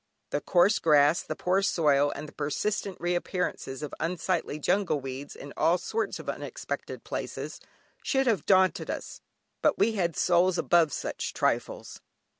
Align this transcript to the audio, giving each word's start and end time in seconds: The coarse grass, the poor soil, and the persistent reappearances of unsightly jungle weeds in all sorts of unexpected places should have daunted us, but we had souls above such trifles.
The 0.31 0.41
coarse 0.41 0.79
grass, 0.79 1.21
the 1.21 1.35
poor 1.35 1.61
soil, 1.61 2.11
and 2.15 2.27
the 2.27 2.31
persistent 2.33 2.97
reappearances 2.99 3.83
of 3.83 3.93
unsightly 3.99 4.57
jungle 4.57 4.99
weeds 4.99 5.35
in 5.35 5.53
all 5.55 5.77
sorts 5.77 6.17
of 6.17 6.27
unexpected 6.27 7.03
places 7.03 7.59
should 8.01 8.25
have 8.25 8.47
daunted 8.47 8.89
us, 8.89 9.21
but 9.61 9.77
we 9.77 9.91
had 9.91 10.15
souls 10.17 10.57
above 10.57 10.91
such 10.91 11.33
trifles. 11.33 12.01